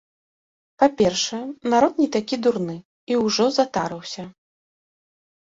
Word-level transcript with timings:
Па-першае, 0.83 1.41
народ 1.73 1.93
не 2.03 2.07
такі 2.15 2.35
дурны 2.45 2.77
і 3.13 3.21
ўжо 3.25 3.45
затарыўся. 3.59 4.23